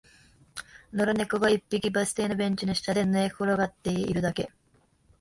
[0.93, 4.49] 野良猫が一匹、バス停のベンチの下で寝転がっているだけ